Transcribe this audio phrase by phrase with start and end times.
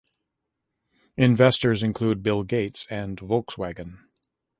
[1.15, 3.99] Investors include Bill Gates and Volkswagen.